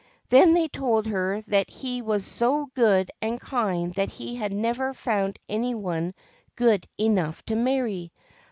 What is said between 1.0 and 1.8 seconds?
her that